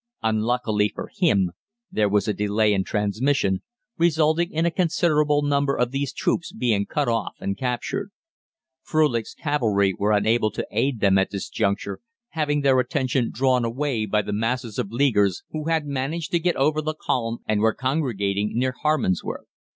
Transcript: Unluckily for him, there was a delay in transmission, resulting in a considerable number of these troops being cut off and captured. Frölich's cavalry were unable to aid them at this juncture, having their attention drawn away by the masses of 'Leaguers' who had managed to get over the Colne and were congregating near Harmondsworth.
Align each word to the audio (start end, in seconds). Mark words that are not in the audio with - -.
Unluckily 0.23 0.89
for 0.89 1.11
him, 1.15 1.51
there 1.91 2.09
was 2.09 2.27
a 2.27 2.33
delay 2.33 2.73
in 2.73 2.83
transmission, 2.83 3.61
resulting 3.99 4.49
in 4.51 4.65
a 4.65 4.71
considerable 4.71 5.43
number 5.43 5.77
of 5.77 5.91
these 5.91 6.11
troops 6.11 6.51
being 6.51 6.87
cut 6.87 7.07
off 7.07 7.35
and 7.39 7.55
captured. 7.55 8.09
Frölich's 8.83 9.35
cavalry 9.35 9.93
were 9.95 10.11
unable 10.11 10.49
to 10.49 10.65
aid 10.71 11.01
them 11.01 11.19
at 11.19 11.29
this 11.29 11.49
juncture, 11.49 11.99
having 12.29 12.61
their 12.61 12.79
attention 12.79 13.29
drawn 13.31 13.63
away 13.63 14.07
by 14.07 14.23
the 14.23 14.33
masses 14.33 14.79
of 14.79 14.91
'Leaguers' 14.91 15.43
who 15.51 15.65
had 15.67 15.85
managed 15.85 16.31
to 16.31 16.39
get 16.39 16.55
over 16.55 16.81
the 16.81 16.95
Colne 16.95 17.37
and 17.47 17.61
were 17.61 17.71
congregating 17.75 18.53
near 18.57 18.73
Harmondsworth. 18.81 19.45